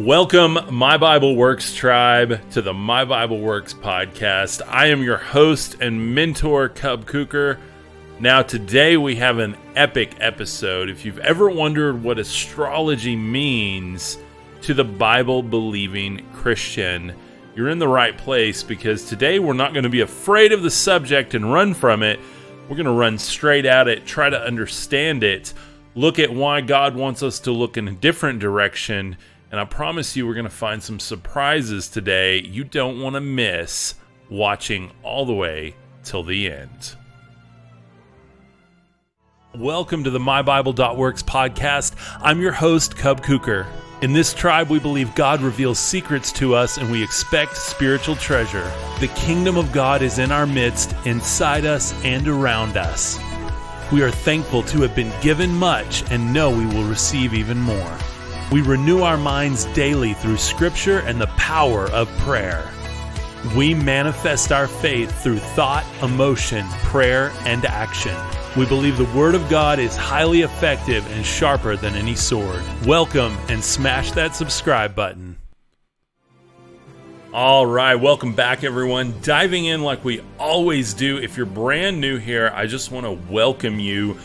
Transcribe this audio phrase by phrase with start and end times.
[0.00, 4.62] Welcome, My Bible Works tribe, to the My Bible Works podcast.
[4.66, 7.58] I am your host and mentor, Cub Cooker.
[8.18, 10.88] Now, today we have an epic episode.
[10.88, 14.16] If you've ever wondered what astrology means
[14.62, 17.14] to the Bible believing Christian,
[17.54, 20.70] you're in the right place because today we're not going to be afraid of the
[20.70, 22.18] subject and run from it.
[22.70, 25.52] We're going to run straight at it, try to understand it,
[25.94, 29.18] look at why God wants us to look in a different direction
[29.50, 33.20] and I promise you, we're going to find some surprises today you don't want to
[33.20, 33.94] miss
[34.28, 36.94] watching all the way till the end.
[39.56, 41.94] Welcome to the MyBible.Works podcast.
[42.20, 43.66] I'm your host, Cub Cooker.
[44.02, 48.72] In this tribe, we believe God reveals secrets to us and we expect spiritual treasure.
[49.00, 53.18] The kingdom of God is in our midst, inside us, and around us.
[53.90, 57.98] We are thankful to have been given much and know we will receive even more.
[58.52, 62.68] We renew our minds daily through Scripture and the power of prayer.
[63.56, 68.16] We manifest our faith through thought, emotion, prayer, and action.
[68.56, 72.60] We believe the Word of God is highly effective and sharper than any sword.
[72.84, 75.38] Welcome and smash that subscribe button.
[77.32, 79.14] All right, welcome back, everyone.
[79.22, 81.18] Diving in like we always do.
[81.18, 84.18] If you're brand new here, I just want to welcome you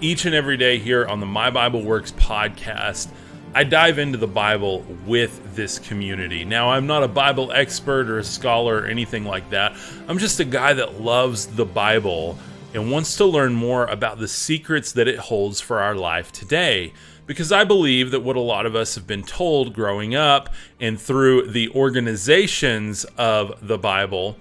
[0.00, 3.08] each and every day here on the My Bible Works podcast.
[3.54, 6.42] I dive into the Bible with this community.
[6.42, 9.76] Now, I'm not a Bible expert or a scholar or anything like that.
[10.08, 12.38] I'm just a guy that loves the Bible
[12.72, 16.94] and wants to learn more about the secrets that it holds for our life today.
[17.26, 20.48] Because I believe that what a lot of us have been told growing up
[20.80, 24.38] and through the organizations of the Bible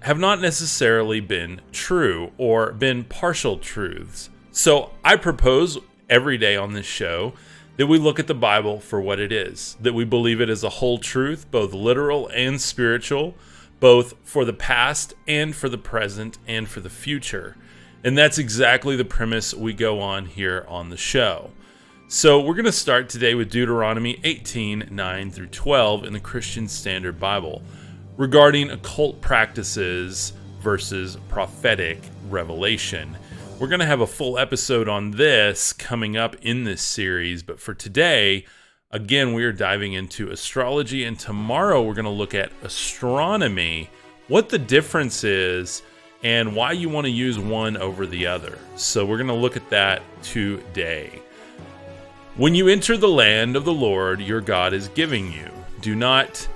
[0.00, 4.28] have not necessarily been true or been partial truths.
[4.52, 5.78] So I propose
[6.10, 7.32] every day on this show
[7.76, 10.64] that we look at the Bible for what it is, that we believe it is
[10.64, 13.34] a whole truth, both literal and spiritual,
[13.80, 17.56] both for the past and for the present and for the future.
[18.02, 21.50] And that's exactly the premise we go on here on the show.
[22.08, 26.68] So we're going to start today with Deuteronomy 18 9 through 12 in the Christian
[26.68, 27.62] Standard Bible
[28.16, 31.98] regarding occult practices versus prophetic
[32.30, 33.16] revelation.
[33.58, 37.58] We're going to have a full episode on this coming up in this series, but
[37.58, 38.44] for today,
[38.90, 43.88] again, we are diving into astrology, and tomorrow we're going to look at astronomy,
[44.28, 45.80] what the difference is,
[46.22, 48.58] and why you want to use one over the other.
[48.74, 51.22] So, we're going to look at that today.
[52.36, 55.50] When you enter the land of the Lord your God is giving you,
[55.80, 56.46] do not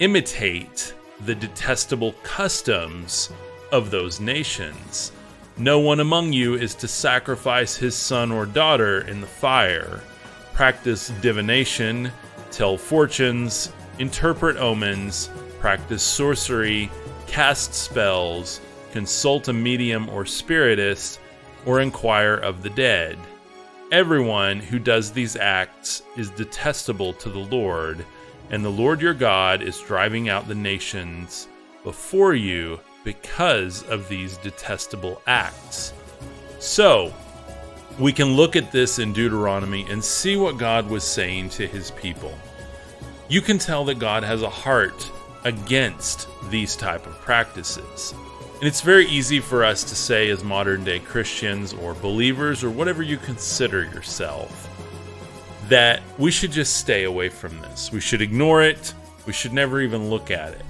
[0.00, 0.94] imitate
[1.26, 3.30] the detestable customs
[3.70, 5.12] of those nations
[5.58, 10.00] no one among you is to sacrifice his son or daughter in the fire,
[10.52, 12.12] practice divination,
[12.52, 16.88] tell fortunes, interpret omens, practice sorcery,
[17.26, 18.60] cast spells,
[18.92, 21.18] consult a medium or spiritist,
[21.66, 23.18] or inquire of the dead.
[23.90, 28.06] Everyone who does these acts is detestable to the Lord,
[28.50, 31.48] and the Lord your God is driving out the nations
[31.82, 35.94] before you because of these detestable acts.
[36.58, 37.10] So,
[37.98, 41.90] we can look at this in Deuteronomy and see what God was saying to his
[41.92, 42.34] people.
[43.30, 45.10] You can tell that God has a heart
[45.44, 48.12] against these type of practices.
[48.56, 52.68] And it's very easy for us to say as modern day Christians or believers or
[52.68, 54.68] whatever you consider yourself
[55.70, 57.90] that we should just stay away from this.
[57.90, 58.92] We should ignore it.
[59.24, 60.62] We should never even look at it.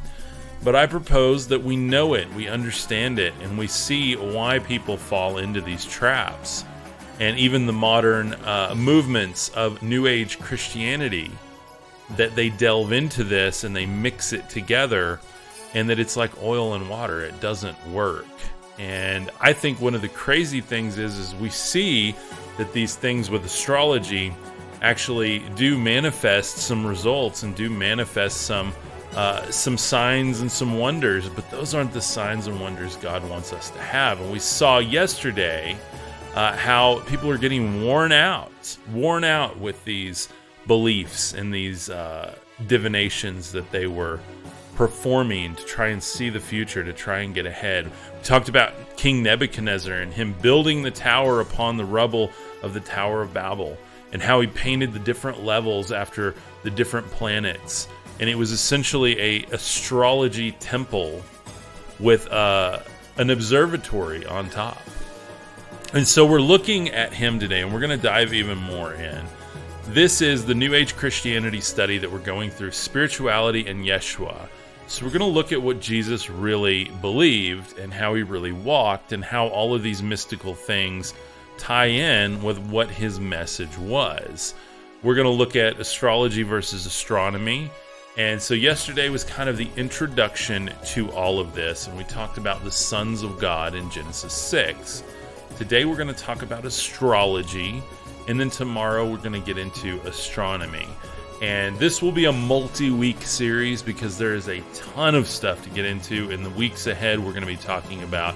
[0.65, 4.97] But I propose that we know it, we understand it, and we see why people
[4.97, 6.65] fall into these traps.
[7.21, 11.31] And even the modern uh, movements of New Age Christianity,
[12.17, 15.21] that they delve into this and they mix it together,
[15.75, 18.27] and that it's like oil and water, it doesn't work.
[18.79, 22.15] And I think one of the crazy things is, is we see
[22.57, 24.35] that these things with astrology
[24.83, 28.73] actually do manifest some results and do manifest some
[29.19, 33.53] uh, some signs and some wonders, but those aren't the signs and wonders God wants
[33.53, 34.21] us to have.
[34.21, 35.77] And we saw yesterday
[36.37, 40.29] uh, how people are getting worn out, worn out with these
[40.69, 42.37] beliefs and these uh,
[42.69, 44.21] divinations that they were
[44.77, 47.87] performing to try and see the future, to try and get ahead.
[47.87, 52.31] We talked about King Nebuchadnezzar and him building the tower upon the rubble
[52.63, 53.77] of the Tower of Babel,
[54.13, 57.89] and how he painted the different levels after the different planets
[58.21, 61.23] and it was essentially a astrology temple
[62.01, 62.81] with uh,
[63.17, 64.81] an observatory on top.
[65.95, 69.25] And so we're looking at him today, and we're going to dive even more in.
[69.87, 74.49] This is the New Age Christianity study that we're going through spirituality and Yeshua.
[74.87, 79.13] So, we're going to look at what Jesus really believed and how he really walked,
[79.13, 81.15] and how all of these mystical things
[81.59, 84.55] tie in with what his message was.
[85.03, 87.71] We're going to look at astrology versus astronomy.
[88.19, 92.37] And so, yesterday was kind of the introduction to all of this, and we talked
[92.37, 95.03] about the sons of God in Genesis 6.
[95.57, 97.83] Today, we're going to talk about astrology
[98.29, 100.87] and then tomorrow we're going to get into astronomy.
[101.41, 105.63] And this will be a multi week series because there is a ton of stuff
[105.65, 106.31] to get into.
[106.31, 108.35] In the weeks ahead, we're going to be talking about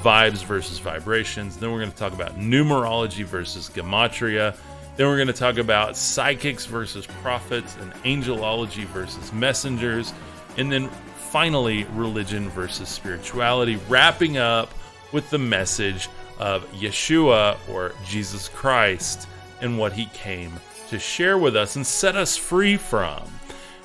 [0.00, 1.58] vibes versus vibrations.
[1.58, 4.56] Then we're going to talk about numerology versus gematria.
[4.96, 10.12] Then we're going to talk about psychics versus prophets and angelology versus messengers.
[10.56, 14.72] And then finally, religion versus spirituality, wrapping up
[15.12, 16.08] with the message
[16.38, 19.28] of Yeshua or Jesus Christ
[19.60, 20.52] and what he came
[20.90, 23.22] to share with us and set us free from,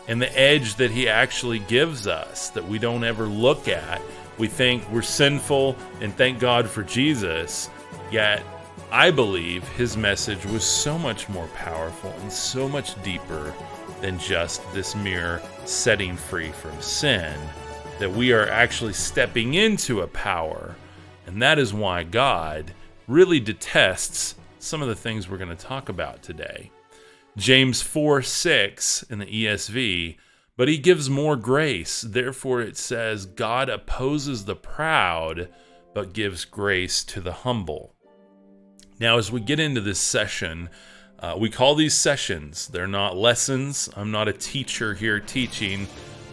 [0.08, 4.02] and the edge that he actually gives us that we don't ever look at.
[4.38, 7.70] We think we're sinful, and thank God for Jesus,
[8.12, 8.44] yet
[8.92, 13.54] I believe his message was so much more powerful and so much deeper
[14.02, 17.40] than just this mere setting free from sin.
[18.00, 20.76] That we are actually stepping into a power,
[21.28, 22.74] and that is why God
[23.08, 26.72] really detests some of the things we're going to talk about today.
[27.38, 30.18] James 4 6 in the ESV,
[30.58, 32.02] but he gives more grace.
[32.02, 35.48] Therefore, it says, God opposes the proud,
[35.94, 37.94] but gives grace to the humble.
[39.00, 40.70] Now, as we get into this session,
[41.20, 42.68] uh, we call these sessions.
[42.68, 43.90] They're not lessons.
[43.96, 45.88] I'm not a teacher here teaching.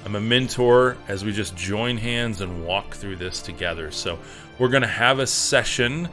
[0.04, 3.92] I'm a mentor as we just join hands and walk through this together.
[3.92, 4.18] So,
[4.58, 6.08] we're going to have a session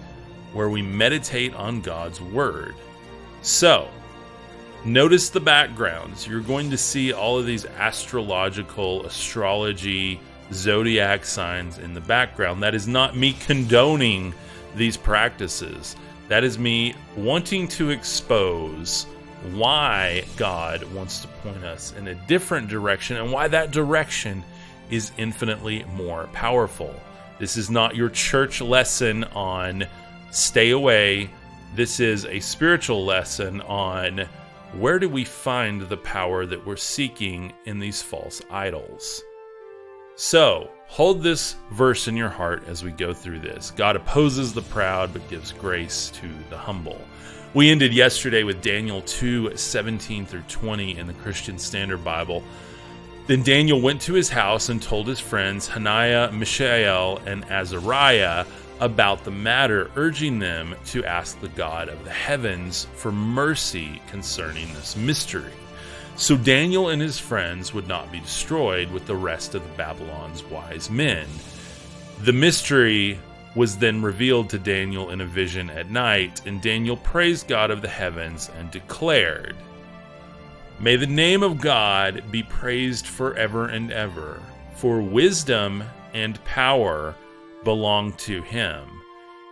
[0.54, 2.76] where we meditate on God's Word.
[3.42, 3.88] So,
[4.86, 6.28] notice the backgrounds.
[6.28, 10.20] You're going to see all of these astrological, astrology,
[10.52, 12.62] zodiac signs in the background.
[12.62, 14.36] That is not me condoning
[14.76, 15.96] these practices.
[16.28, 19.06] That is me wanting to expose
[19.52, 24.44] why God wants to point us in a different direction and why that direction
[24.90, 26.94] is infinitely more powerful.
[27.40, 29.86] This is not your church lesson on
[30.32, 31.30] stay away.
[31.76, 34.28] This is a spiritual lesson on
[34.78, 39.24] where do we find the power that we're seeking in these false idols.
[40.16, 43.72] So, hold this verse in your heart as we go through this.
[43.72, 47.02] God opposes the proud but gives grace to the humble.
[47.56, 52.44] We ended yesterday with Daniel 2 17 through 20 in the Christian Standard Bible.
[53.26, 58.46] Then Daniel went to his house and told his friends Hananiah, Mishael, and Azariah
[58.82, 64.72] about the matter, urging them to ask the God of the heavens for mercy concerning
[64.74, 65.54] this mystery.
[66.16, 70.90] So Daniel and his friends would not be destroyed with the rest of Babylon's wise
[70.90, 71.28] men.
[72.22, 73.20] The mystery
[73.56, 77.82] was then revealed to Daniel in a vision at night, and Daniel praised God of
[77.82, 79.56] the heavens and declared,
[80.80, 84.42] May the name of God be praised forever and ever,
[84.76, 85.84] for wisdom
[86.14, 87.16] and power
[87.64, 88.88] belong to him.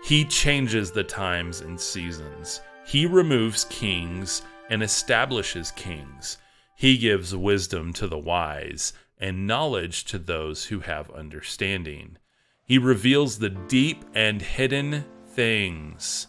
[0.03, 2.61] He changes the times and seasons.
[2.85, 6.37] He removes kings and establishes kings.
[6.81, 12.17] He gives wisdom to the wise and knowledge to those who have understanding.
[12.65, 16.25] He reveals the deep and hidden things.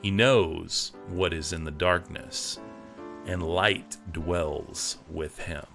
[0.00, 2.58] He knows what is in the darkness,
[3.26, 5.66] and light dwells with him.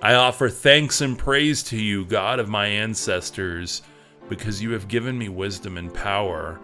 [0.00, 3.82] I offer thanks and praise to you, God of my ancestors
[4.30, 6.58] because you have given me wisdom and power.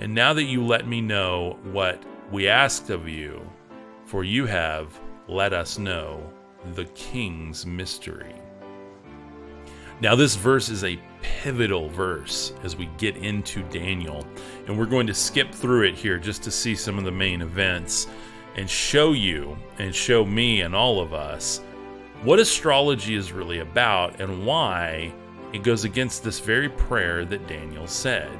[0.00, 3.48] And now that you let me know what we asked of you,
[4.04, 4.98] for you have
[5.32, 6.22] let us know
[6.74, 8.34] the king's mystery.
[10.00, 14.26] Now, this verse is a pivotal verse as we get into Daniel,
[14.66, 17.40] and we're going to skip through it here just to see some of the main
[17.40, 18.08] events
[18.56, 21.60] and show you and show me and all of us
[22.22, 25.12] what astrology is really about and why
[25.52, 28.30] it goes against this very prayer that Daniel said.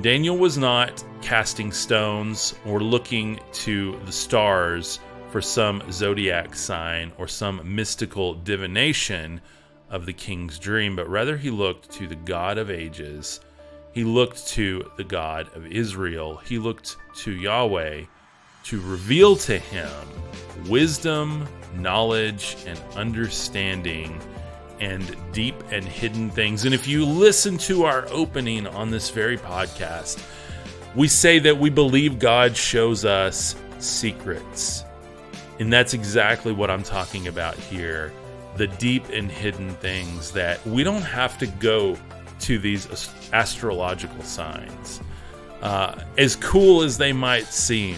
[0.00, 4.98] Daniel was not casting stones or looking to the stars
[5.32, 9.40] for some zodiac sign or some mystical divination
[9.88, 13.40] of the king's dream, but rather he looked to the God of ages.
[13.92, 16.36] He looked to the God of Israel.
[16.36, 18.02] He looked to Yahweh
[18.64, 19.90] to reveal to him
[20.68, 24.20] wisdom, knowledge, and understanding
[24.80, 26.66] and deep and hidden things.
[26.66, 30.22] And if you listen to our opening on this very podcast,
[30.94, 34.84] we say that we believe God shows us secrets.
[35.58, 38.12] And that's exactly what I'm talking about here
[38.56, 41.96] the deep and hidden things that we don't have to go
[42.40, 45.00] to these astrological signs.
[45.62, 47.96] Uh, as cool as they might seem,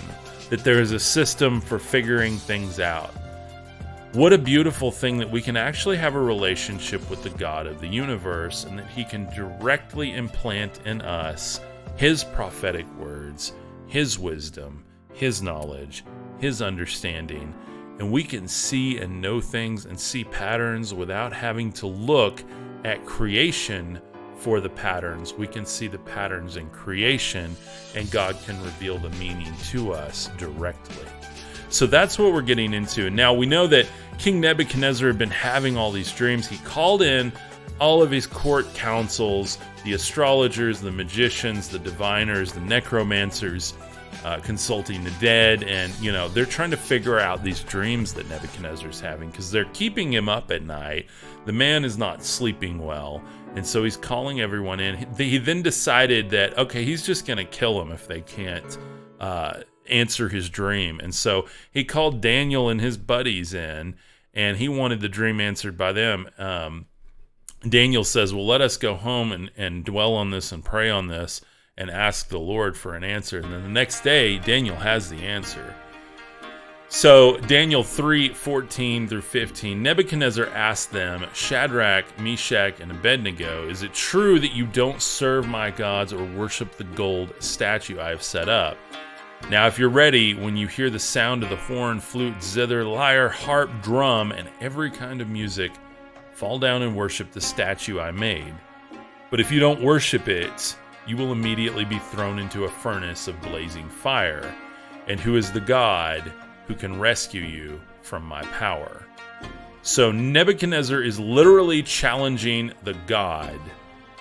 [0.50, 3.11] that there is a system for figuring things out.
[4.12, 7.80] What a beautiful thing that we can actually have a relationship with the God of
[7.80, 11.61] the universe and that He can directly implant in us
[11.96, 13.54] His prophetic words,
[13.88, 14.84] His wisdom,
[15.14, 16.04] His knowledge,
[16.38, 17.54] His understanding.
[17.98, 22.42] And we can see and know things and see patterns without having to look
[22.84, 24.00] at creation
[24.36, 25.32] for the patterns.
[25.32, 27.56] We can see the patterns in creation,
[27.94, 31.06] and God can reveal the meaning to us directly.
[31.70, 33.06] So that's what we're getting into.
[33.06, 33.86] And now we know that
[34.18, 36.46] King Nebuchadnezzar had been having all these dreams.
[36.46, 37.32] He called in
[37.80, 43.74] all of his court councils, the astrologers, the magicians, the diviners, the necromancers,
[44.24, 48.28] uh, consulting the dead, and you know they're trying to figure out these dreams that
[48.28, 51.06] Nebuchadnezzar's having because they're keeping him up at night.
[51.44, 53.22] The man is not sleeping well,
[53.54, 55.14] and so he's calling everyone in.
[55.16, 58.78] He then decided that okay, he's just going to kill them if they can't.
[59.20, 60.98] Uh, answer his dream.
[61.00, 63.96] And so he called Daniel and his buddies in,
[64.32, 66.28] and he wanted the dream answered by them.
[66.38, 66.86] Um,
[67.68, 71.08] Daniel says, Well, let us go home and, and dwell on this and pray on
[71.08, 71.40] this
[71.76, 73.38] and ask the Lord for an answer.
[73.38, 75.74] And then the next day, Daniel has the answer.
[76.88, 83.92] So, Daniel 3 14 through 15, Nebuchadnezzar asked them, Shadrach, Meshach, and Abednego, Is it
[83.92, 88.48] true that you don't serve my gods or worship the gold statue I have set
[88.48, 88.76] up?
[89.50, 93.28] Now, if you're ready, when you hear the sound of the horn, flute, zither, lyre,
[93.28, 95.72] harp, drum, and every kind of music,
[96.32, 98.54] fall down and worship the statue I made.
[99.30, 100.76] But if you don't worship it,
[101.06, 104.54] you will immediately be thrown into a furnace of blazing fire.
[105.06, 106.32] And who is the God
[106.66, 109.06] who can rescue you from my power?
[109.82, 113.61] So Nebuchadnezzar is literally challenging the God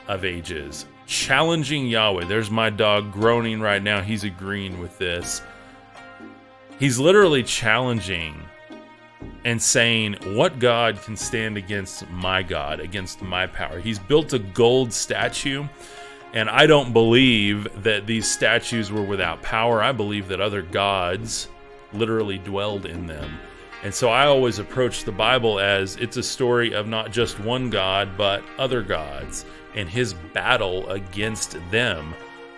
[0.09, 2.25] of ages, challenging Yahweh.
[2.25, 4.01] There's my dog groaning right now.
[4.01, 5.41] He's agreeing with this.
[6.79, 8.41] He's literally challenging
[9.45, 13.79] and saying, What God can stand against my God, against my power?
[13.79, 15.65] He's built a gold statue,
[16.33, 19.83] and I don't believe that these statues were without power.
[19.83, 21.47] I believe that other gods
[21.93, 23.37] literally dwelled in them.
[23.83, 27.69] And so I always approach the Bible as it's a story of not just one
[27.69, 32.15] God, but other gods and his battle against them.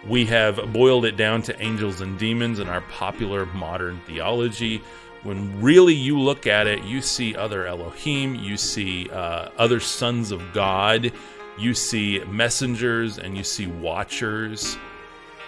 [0.07, 4.83] We have boiled it down to angels and demons in our popular modern theology.
[5.23, 10.31] When really you look at it, you see other Elohim, you see uh, other sons
[10.31, 11.11] of God,
[11.57, 14.77] you see messengers, and you see watchers.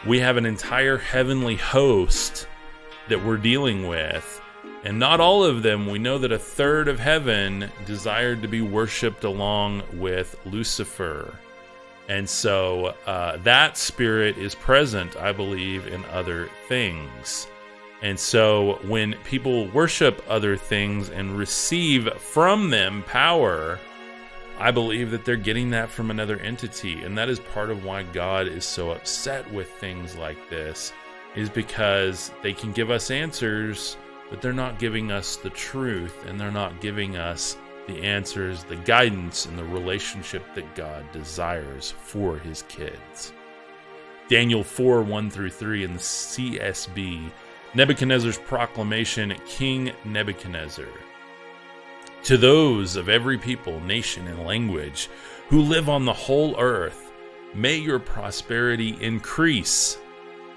[0.06, 2.48] We have an entire heavenly host
[3.10, 4.42] that we're dealing with.
[4.84, 8.62] And not all of them, we know that a third of heaven desired to be
[8.62, 11.34] worshiped along with Lucifer.
[12.08, 17.48] And so uh, that spirit is present, I believe, in other things.
[18.02, 23.80] And so when people worship other things and receive from them power,
[24.60, 27.04] I believe that they're getting that from another entity.
[27.04, 30.94] And that is part of why God is so upset with things like this,
[31.36, 33.98] is because they can give us answers,
[34.30, 38.76] but they're not giving us the truth and they're not giving us the answers, the
[38.78, 43.34] guidance, and the relationship that God desires for his kids.
[44.28, 47.32] Daniel 4 1 through 3 in the CSB,
[47.74, 50.88] Nebuchadnezzar's proclamation, King Nebuchadnezzar.
[52.28, 55.10] To those of every people, nation, and language
[55.48, 57.14] who live on the whole earth,
[57.56, 59.98] may your prosperity increase.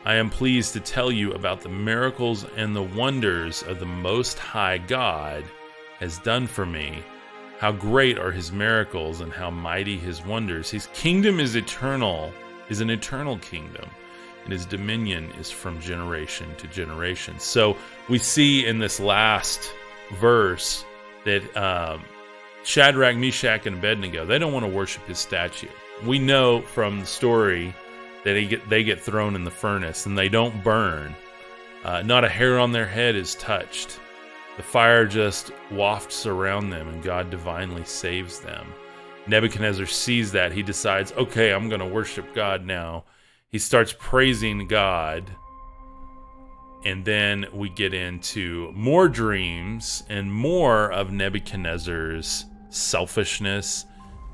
[0.04, 4.36] I am pleased to tell you about the miracles and the wonders of the Most
[4.36, 5.44] High God
[6.00, 7.04] has done for me
[7.60, 10.72] how great are his miracles and how mighty his wonders.
[10.72, 12.32] His kingdom is eternal,
[12.68, 13.88] is an eternal kingdom,
[14.42, 17.38] and his dominion is from generation to generation.
[17.38, 17.76] So
[18.08, 19.72] we see in this last
[20.18, 20.84] verse
[21.24, 22.02] that um,
[22.64, 25.68] Shadrach, Meshach, and Abednego, they don't want to worship his statue.
[26.04, 27.74] We know from the story
[28.24, 31.14] that get, they get thrown in the furnace and they don't burn.
[31.84, 33.98] Uh, not a hair on their head is touched.
[34.56, 38.66] The fire just wafts around them, and God divinely saves them.
[39.26, 40.52] Nebuchadnezzar sees that.
[40.52, 43.04] He decides, okay, I'm going to worship God now.
[43.48, 45.24] He starts praising God.
[46.84, 53.84] And then we get into more dreams and more of Nebuchadnezzar's selfishness,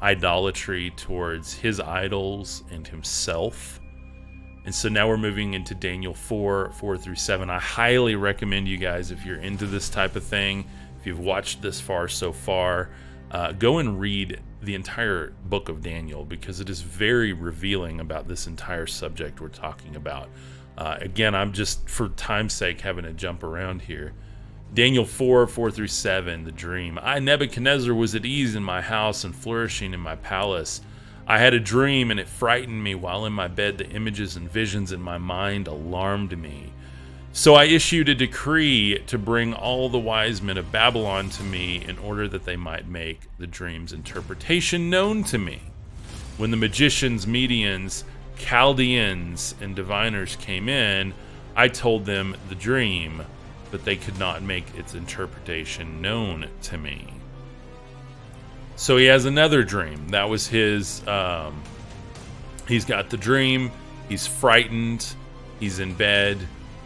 [0.00, 3.80] idolatry towards his idols and himself.
[4.64, 7.50] And so now we're moving into Daniel 4, 4 through 7.
[7.50, 10.66] I highly recommend you guys, if you're into this type of thing,
[11.00, 12.90] if you've watched this far so far,
[13.30, 18.26] uh, go and read the entire book of Daniel because it is very revealing about
[18.28, 20.28] this entire subject we're talking about.
[20.76, 24.12] Uh, again, I'm just, for time's sake, having to jump around here.
[24.74, 26.98] Daniel 4, 4 through 7, the dream.
[27.00, 30.80] I, Nebuchadnezzar, was at ease in my house and flourishing in my palace.
[31.26, 33.78] I had a dream and it frightened me while in my bed.
[33.78, 36.72] The images and visions in my mind alarmed me.
[37.32, 41.84] So I issued a decree to bring all the wise men of Babylon to me
[41.84, 45.60] in order that they might make the dream's interpretation known to me.
[46.38, 48.04] When the magicians, mediums,
[48.36, 51.14] Chaldeans, and diviners came in,
[51.54, 53.22] I told them the dream,
[53.70, 57.12] but they could not make its interpretation known to me.
[58.76, 60.08] So he has another dream.
[60.08, 61.06] That was his.
[61.08, 61.62] Um,
[62.68, 63.72] he's got the dream.
[64.08, 65.14] He's frightened.
[65.58, 66.38] He's in bed.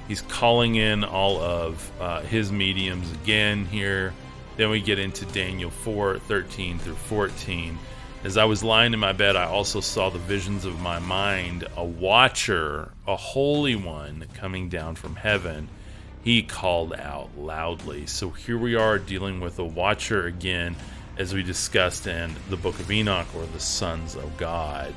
[0.06, 4.14] He's calling in all of uh, his mediums again here.
[4.56, 7.78] Then we get into Daniel 4 13 through 14.
[8.22, 11.66] As I was lying in my bed, I also saw the visions of my mind,
[11.74, 15.68] a watcher, a holy one coming down from heaven.
[16.22, 18.04] He called out loudly.
[18.04, 20.76] So here we are dealing with a watcher again
[21.16, 24.94] as we discussed in the book of Enoch, or the sons of God.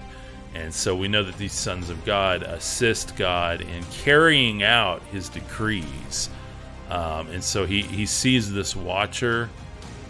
[0.53, 5.29] And so we know that these sons of God assist God in carrying out his
[5.29, 6.29] decrees.
[6.89, 9.49] Um, and so he, he sees this watcher,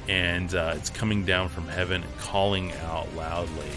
[0.08, 3.72] and uh, it's coming down from heaven and calling out loudly.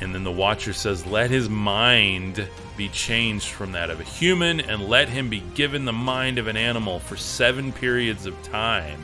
[0.00, 4.60] And then the watcher says, Let his mind be changed from that of a human,
[4.60, 9.00] and let him be given the mind of an animal for seven periods of time.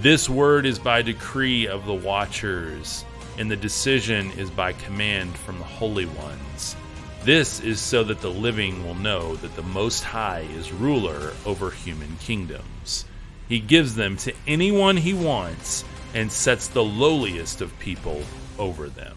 [0.00, 3.04] This word is by decree of the watchers,
[3.38, 6.76] and the decision is by command from the holy ones.
[7.24, 11.70] This is so that the living will know that the Most High is ruler over
[11.70, 13.06] human kingdoms.
[13.52, 18.22] He gives them to anyone he wants and sets the lowliest of people
[18.58, 19.14] over them.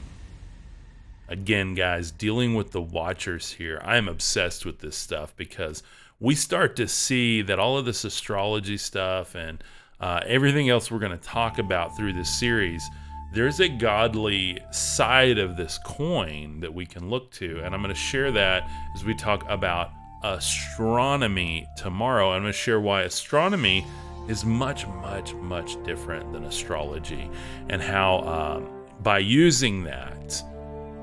[1.30, 5.84] Again, guys, dealing with the watchers here, I am obsessed with this stuff because
[6.19, 9.63] we start to see that all of this astrology stuff and
[10.02, 12.86] uh, everything else we're going to talk about through this series,
[13.34, 17.62] there's a godly side of this coin that we can look to.
[17.63, 19.91] And I'm going to share that as we talk about
[20.24, 22.34] astronomy tomorrow.
[22.34, 23.86] I'm going to share why astronomy
[24.27, 27.29] is much, much, much different than astrology
[27.69, 30.43] and how um, by using that,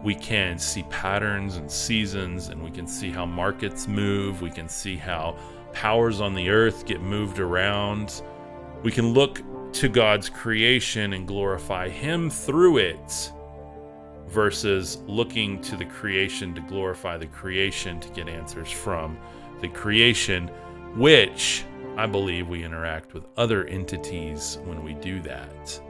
[0.03, 4.43] we can see patterns and seasons and we can see how markets move.
[4.43, 5.39] We can see how
[5.73, 8.23] powers on the earth get moved around.
[8.83, 9.41] We can look
[9.75, 13.33] to God's creation and glorify Him through it
[14.27, 19.19] versus looking to the creation to glorify the creation to get answers from
[19.61, 20.49] the creation,
[20.97, 21.65] which
[21.97, 25.81] I believe we interact with other entities when we do that.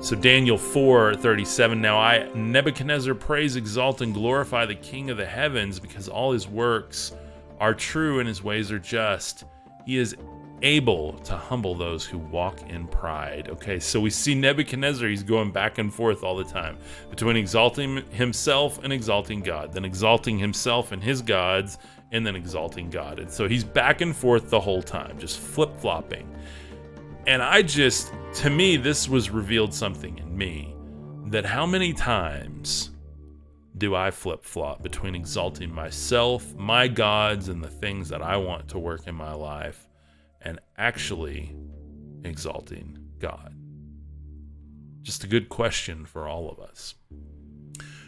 [0.00, 5.78] So Daniel 4:37 Now I Nebuchadnezzar praise exalt and glorify the king of the heavens
[5.80, 7.12] because all his works
[7.60, 9.44] are true and his ways are just.
[9.84, 10.16] He is
[10.62, 13.48] able to humble those who walk in pride.
[13.50, 16.78] Okay, so we see Nebuchadnezzar, he's going back and forth all the time
[17.10, 21.78] between exalting himself and exalting God, then exalting himself and his gods,
[22.12, 23.18] and then exalting God.
[23.18, 26.34] And so he's back and forth the whole time, just flip flopping.
[27.26, 30.74] And I just, to me, this was revealed something in me
[31.26, 32.90] that how many times
[33.76, 38.68] do I flip flop between exalting myself, my gods, and the things that I want
[38.68, 39.88] to work in my life?
[40.40, 41.54] and actually
[42.24, 43.54] exalting God?
[45.02, 46.94] Just a good question for all of us.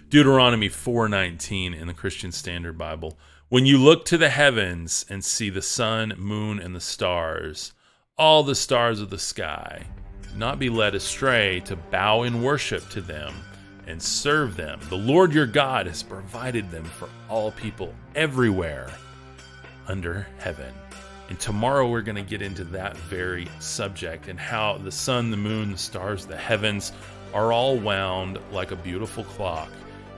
[0.08, 3.18] Deuteronomy 4:19 in the Christian Standard Bible.
[3.50, 7.72] When you look to the heavens and see the sun, moon, and the stars,
[8.16, 9.86] all the stars of the sky,
[10.36, 13.34] not be led astray to bow in worship to them
[13.88, 14.78] and serve them.
[14.88, 18.88] The Lord your God has provided them for all people everywhere
[19.88, 20.72] under heaven.
[21.28, 25.36] And tomorrow we're going to get into that very subject and how the sun, the
[25.36, 26.92] moon, the stars, the heavens
[27.34, 29.70] are all wound like a beautiful clock.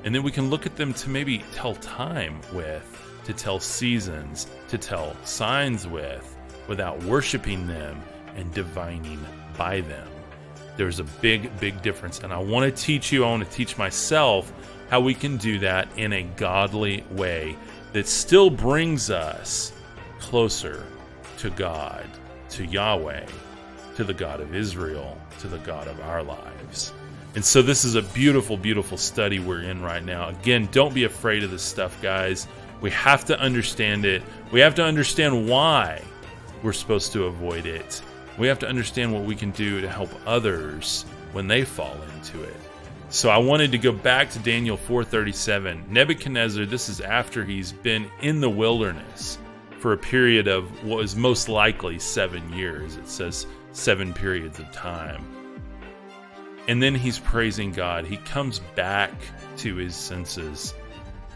[0.05, 4.47] And then we can look at them to maybe tell time with, to tell seasons,
[4.69, 6.37] to tell signs with,
[6.69, 8.01] without worshiping them
[8.37, 9.25] and divining
[9.57, 10.09] by them.
[10.77, 12.21] There's a big, big difference.
[12.21, 14.53] And I want to teach you, I want to teach myself
[14.89, 17.57] how we can do that in a godly way
[17.93, 19.73] that still brings us
[20.19, 20.87] closer
[21.39, 22.07] to God,
[22.51, 23.27] to Yahweh,
[23.97, 26.93] to the God of Israel, to the God of our lives.
[27.35, 30.29] And so this is a beautiful, beautiful study we're in right now.
[30.29, 32.47] Again, don't be afraid of this stuff, guys.
[32.83, 34.23] We have to understand it.
[34.51, 36.03] We have to understand why
[36.62, 38.03] we're supposed to avoid it.
[38.38, 42.42] We have to understand what we can do to help others when they fall into
[42.42, 42.57] it.
[43.09, 45.85] So I wanted to go back to Daniel 4:37.
[45.88, 49.38] Nebuchadnezzar, this is after he's been in the wilderness
[49.79, 52.97] for a period of what is most likely 7 years.
[52.97, 55.25] It says 7 periods of time.
[56.68, 58.07] And then he's praising God.
[58.07, 59.12] He comes back
[59.59, 60.75] to his senses.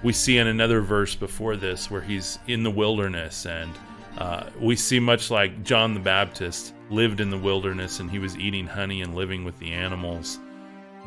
[0.07, 3.73] We see in another verse before this where he's in the wilderness and
[4.19, 8.37] uh, we see much like John the Baptist lived in the wilderness and he was
[8.37, 10.39] eating honey and living with the animals.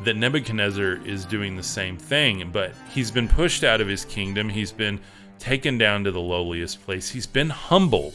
[0.04, 4.50] That Nebuchadnezzar is doing the same thing, but he's been pushed out of his kingdom.
[4.50, 5.00] He's been
[5.38, 7.08] taken down to the lowliest place.
[7.08, 8.12] He's been humbled.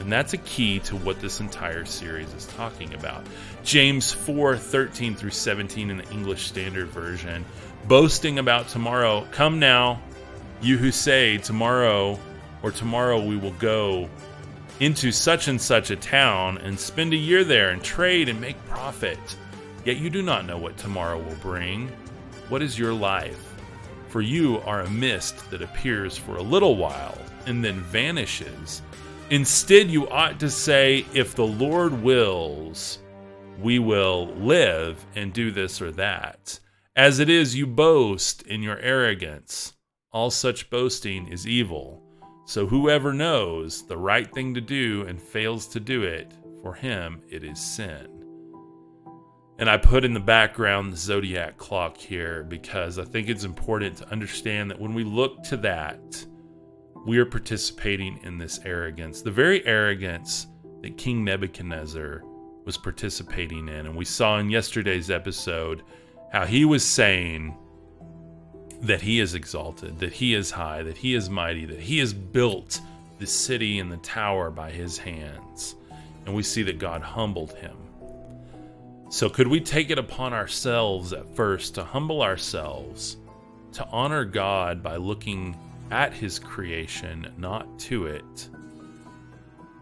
[0.00, 3.24] And that's a key to what this entire series is talking about.
[3.62, 7.44] James 4 13 through 17 in the English Standard Version,
[7.88, 9.26] boasting about tomorrow.
[9.32, 10.00] Come now,
[10.60, 12.18] you who say, Tomorrow
[12.62, 14.08] or tomorrow we will go
[14.80, 18.62] into such and such a town and spend a year there and trade and make
[18.66, 19.18] profit.
[19.84, 21.90] Yet you do not know what tomorrow will bring.
[22.48, 23.54] What is your life?
[24.08, 28.82] For you are a mist that appears for a little while and then vanishes.
[29.30, 32.98] Instead, you ought to say, If the Lord wills,
[33.58, 36.58] we will live and do this or that.
[36.96, 39.72] As it is, you boast in your arrogance.
[40.12, 42.02] All such boasting is evil.
[42.44, 47.22] So whoever knows the right thing to do and fails to do it, for him
[47.30, 48.08] it is sin.
[49.58, 53.96] And I put in the background the zodiac clock here because I think it's important
[53.96, 56.26] to understand that when we look to that,
[57.06, 60.46] we are participating in this arrogance, the very arrogance
[60.82, 62.20] that King Nebuchadnezzar
[62.66, 63.86] was participating in.
[63.86, 65.84] And we saw in yesterday's episode
[66.32, 67.54] how he was saying,
[68.80, 72.12] that he is exalted, that he is high, that he is mighty, that he has
[72.12, 72.80] built
[73.18, 75.76] the city and the tower by his hands.
[76.24, 77.76] And we see that God humbled him.
[79.10, 83.18] So, could we take it upon ourselves at first to humble ourselves,
[83.72, 85.56] to honor God by looking
[85.90, 88.48] at his creation, not to it,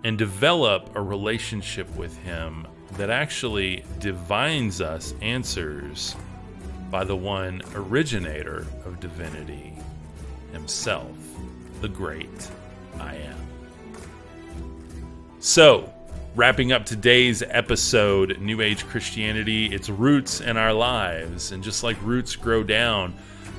[0.03, 6.17] and develop a relationship with him that actually divines us answers
[6.91, 9.73] by the one originator of divinity
[10.53, 11.17] himself,
[11.81, 12.51] the great
[12.99, 13.37] I am.
[15.39, 15.93] So,
[16.35, 21.53] wrapping up today's episode, New Age Christianity, its roots in our lives.
[21.53, 23.15] And just like roots grow down,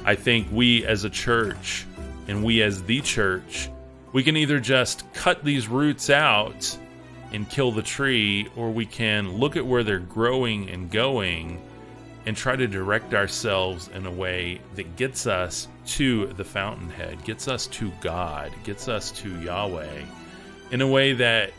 [0.06, 1.86] I think we as a church
[2.28, 3.70] and we as the church,
[4.14, 6.78] we can either just cut these roots out
[7.34, 11.62] and kill the tree, or we can look at where they're growing and going
[12.26, 17.48] and try to direct ourselves in a way that gets us to the fountainhead, gets
[17.48, 20.02] us to God, gets us to Yahweh
[20.72, 21.52] in a way that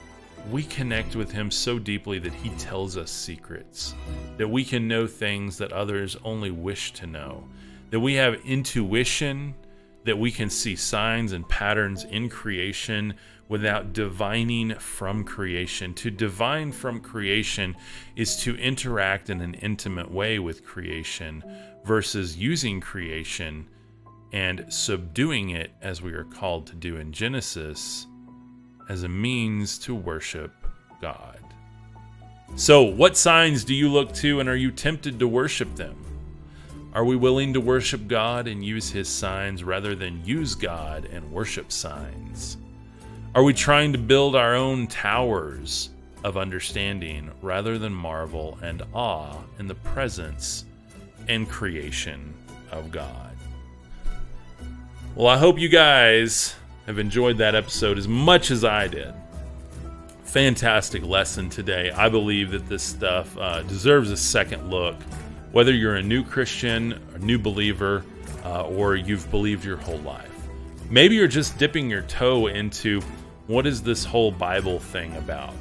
[0.51, 3.95] we connect with Him so deeply that He tells us secrets,
[4.39, 7.49] that we can know things that others only wish to know,
[7.91, 9.55] that we have intuition,
[10.05, 13.15] that we can see signs and patterns in creation
[13.53, 15.93] without divining from creation.
[15.93, 17.77] To divine from creation
[18.17, 21.45] is to interact in an intimate way with creation
[21.85, 23.69] versus using creation
[24.33, 28.07] and subduing it, as we are called to do in Genesis,
[28.89, 30.55] as a means to worship
[31.03, 31.39] God.
[32.57, 35.95] So, what signs do you look to and are you tempted to worship them?
[36.95, 41.31] Are we willing to worship God and use His signs rather than use God and
[41.31, 42.57] worship signs?
[43.35, 45.89] Are we trying to build our own towers
[46.23, 50.67] of understanding rather than marvel and awe in the presence
[51.29, 52.35] and creation
[52.71, 53.35] of God?
[55.15, 59.15] Well, I hope you guys have enjoyed that episode as much as I did.
[60.25, 61.91] Fantastic lesson today.
[61.91, 64.97] I believe that this stuff uh, deserves a second look.
[65.53, 68.05] Whether you're a new Christian, a new believer,
[68.45, 70.29] uh, or you've believed your whole life.
[70.91, 73.01] Maybe you're just dipping your toe into
[73.53, 75.53] what is this whole Bible thing about?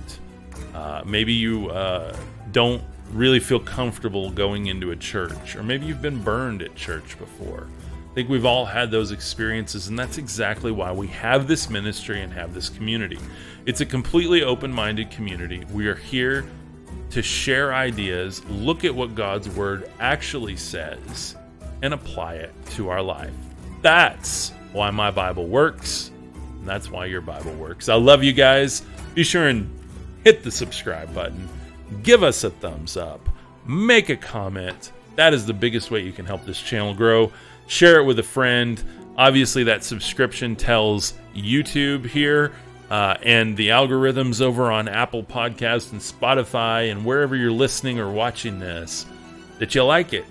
[0.73, 2.15] Uh, maybe you uh,
[2.53, 7.19] don't really feel comfortable going into a church, or maybe you've been burned at church
[7.19, 7.67] before.
[8.09, 12.21] I think we've all had those experiences, and that's exactly why we have this ministry
[12.21, 13.19] and have this community.
[13.65, 15.65] It's a completely open minded community.
[15.73, 16.45] We are here
[17.09, 21.35] to share ideas, look at what God's Word actually says,
[21.81, 23.33] and apply it to our life.
[23.81, 26.10] That's why my Bible works.
[26.61, 27.89] And that's why your Bible works.
[27.89, 28.83] I love you guys.
[29.15, 29.67] Be sure and
[30.23, 31.49] hit the subscribe button.
[32.03, 33.27] Give us a thumbs up.
[33.65, 34.91] Make a comment.
[35.15, 37.31] That is the biggest way you can help this channel grow.
[37.65, 38.81] Share it with a friend.
[39.17, 42.53] Obviously, that subscription tells YouTube here
[42.91, 48.11] uh, and the algorithms over on Apple Podcasts and Spotify and wherever you're listening or
[48.11, 49.07] watching this
[49.57, 50.25] that you like it.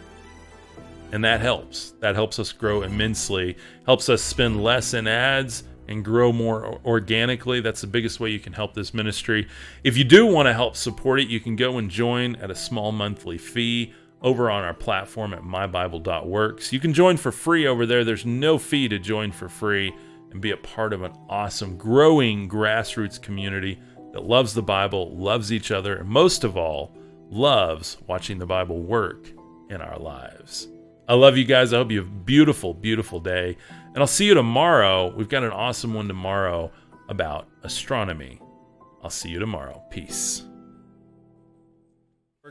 [1.11, 1.95] And that helps.
[1.99, 7.61] That helps us grow immensely, helps us spend less in ads and grow more organically.
[7.61, 9.49] That's the biggest way you can help this ministry.
[9.85, 12.55] If you do want to help support it, you can go and join at a
[12.55, 16.73] small monthly fee over on our platform at mybible.works.
[16.73, 18.05] You can join for free over there.
[18.05, 19.93] There's no fee to join for free
[20.31, 23.81] and be a part of an awesome, growing grassroots community
[24.13, 26.95] that loves the Bible, loves each other, and most of all,
[27.31, 29.29] loves watching the Bible work
[29.71, 30.69] in our lives.
[31.11, 31.73] I love you guys.
[31.73, 33.57] I hope you have a beautiful, beautiful day.
[33.89, 35.13] And I'll see you tomorrow.
[35.13, 36.71] We've got an awesome one tomorrow
[37.09, 38.41] about astronomy.
[39.03, 39.83] I'll see you tomorrow.
[39.91, 40.45] Peace.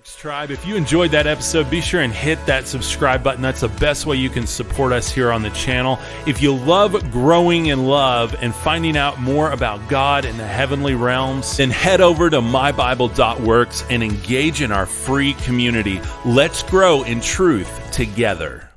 [0.03, 3.41] Tribe, if you enjoyed that episode, be sure and hit that subscribe button.
[3.41, 5.99] That's the best way you can support us here on the channel.
[6.25, 10.95] If you love growing in love and finding out more about God and the heavenly
[10.95, 16.01] realms, then head over to mybible.works and engage in our free community.
[16.25, 18.68] Let's grow in truth together.